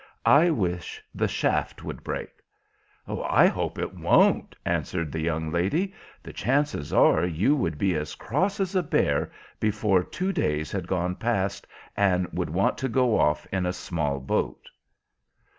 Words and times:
I 0.25 0.49
wish 0.49 0.99
the 1.13 1.27
shaft 1.27 1.83
would 1.83 2.03
break." 2.03 2.29
"I 3.07 3.45
hope 3.45 3.77
it 3.77 3.93
won't," 3.93 4.55
answered 4.65 5.11
the 5.11 5.21
young 5.21 5.51
lady; 5.51 5.93
"the 6.23 6.33
chances 6.33 6.91
are 6.91 7.23
you 7.23 7.55
would 7.55 7.77
be 7.77 7.93
as 7.93 8.15
cross 8.15 8.59
as 8.59 8.73
a 8.75 8.81
bear 8.81 9.31
before 9.59 10.03
two 10.03 10.33
days 10.33 10.71
had 10.71 10.87
gone 10.87 11.17
past, 11.17 11.67
and 11.95 12.25
would 12.33 12.49
want 12.49 12.79
to 12.79 12.89
go 12.89 13.19
off 13.19 13.45
in 13.51 13.67
a 13.67 13.73
small 13.73 14.19
boat." 14.19 14.69